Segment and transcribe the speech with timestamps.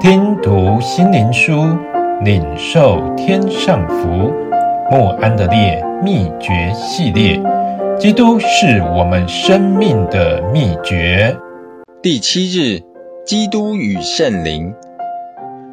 [0.00, 1.76] 听读心灵书，
[2.22, 4.32] 领受天上福。
[4.92, 7.42] 莫安德烈秘诀系列，
[7.98, 11.36] 基督是我们生命的秘诀。
[12.00, 12.80] 第七日，
[13.26, 14.72] 基督与圣灵。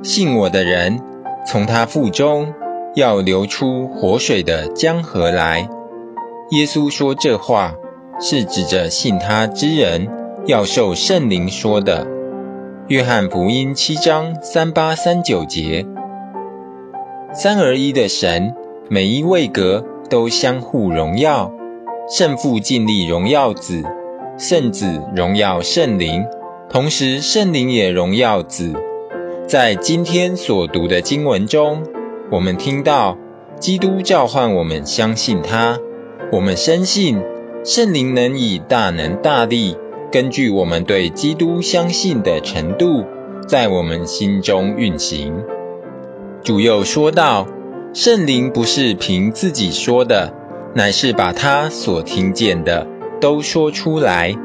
[0.02, 1.00] 信我的人，
[1.46, 2.52] 从他腹中
[2.96, 5.70] 要流出活水的江河来。
[6.50, 7.76] 耶稣说这话，
[8.20, 10.08] 是指着信他之人
[10.48, 12.15] 要受圣灵说的。
[12.88, 15.88] 约翰福音七章三八三九节。
[17.34, 18.54] 三而一的神。
[18.88, 21.52] 每一位格都相互荣耀，
[22.08, 23.84] 圣父尽力荣耀子，
[24.38, 26.28] 圣子荣耀圣灵，
[26.70, 28.76] 同时圣灵也荣耀子。
[29.48, 31.82] 在今天所读的经文中，
[32.32, 33.18] 我们听到
[33.60, 35.80] 基督召唤我们相信他，
[36.32, 37.24] 我们深信
[37.64, 39.76] 圣灵能以大能大力，
[40.16, 43.04] 根据我们对基督相信的程度，
[43.50, 45.44] 在我们心中运行。
[46.42, 47.50] 主又说道。
[47.94, 50.34] 圣灵不是凭自己说的，
[50.74, 52.88] 乃是把他所听见的
[53.20, 54.36] 都说出来。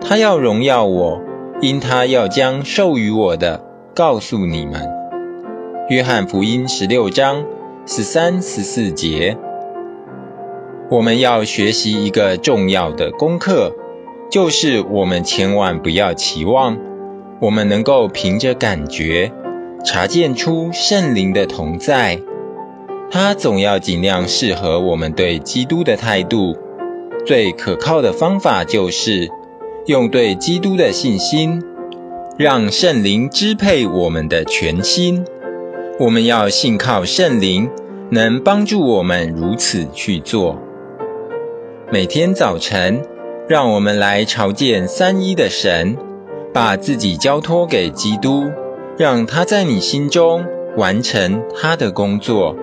[0.00, 1.20] 他要荣耀我，
[1.60, 3.64] 因他要将授予我的
[3.94, 4.90] 告诉你们。
[5.88, 7.44] 约翰福音十六章
[7.86, 9.38] 十三、十四节。
[10.90, 13.72] 我们要学习一个重要的功课，
[14.32, 16.78] 就是我们千万不要期望，
[17.38, 19.30] 我们能够凭着感觉，
[19.84, 22.18] 查见出圣灵的同在。
[23.10, 26.56] 他总要尽量适合我们对基督的态度。
[27.26, 29.28] 最可靠的方法就是
[29.84, 31.62] 用对基督的信心，
[32.38, 35.26] 让圣灵支配我们的全心。
[36.00, 37.68] 我们要信靠圣灵，
[38.08, 40.58] 能帮助我们如此去做。
[41.92, 43.02] 每天早晨，
[43.48, 45.96] 让我们来朝见三一的神，
[46.54, 48.44] 把自己交托给基督，
[48.96, 50.44] 让他在你心中
[50.76, 52.56] 完成他的工作。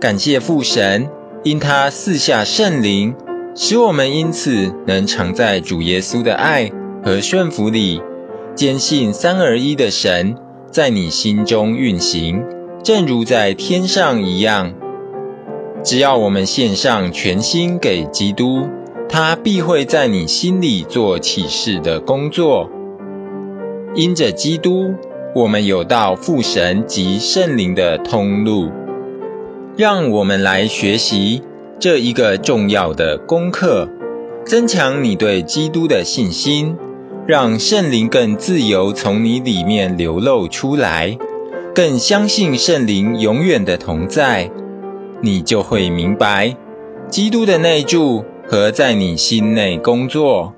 [0.00, 1.08] 感谢父神，
[1.42, 3.14] 因他赐下圣灵，
[3.54, 6.70] 使我们因此能常在主耶稣的爱
[7.02, 8.00] 和顺服里，
[8.54, 10.36] 坚信三而一的神
[10.70, 12.44] 在你心中运行，
[12.84, 14.72] 正如在天上一样。
[15.82, 18.68] 只要我们献上全心给基督，
[19.08, 22.70] 他必会在你心里做启示的工作。
[23.94, 24.94] 因着基督，
[25.34, 28.70] 我们有到父神及圣灵的通路。
[29.76, 31.42] 让我们来学习
[31.80, 33.88] 这一个重要的功课，
[34.44, 36.76] 增强你对基督的信心，
[37.26, 41.18] 让圣灵更自由从你里面流露出来，
[41.74, 44.50] 更相信圣灵永远的同在，
[45.20, 46.56] 你就会明白
[47.08, 50.54] 基督的内住何在你心内工作。